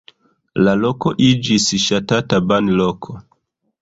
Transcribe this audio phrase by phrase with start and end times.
[0.67, 3.19] La loko iĝis ŝatata banloko.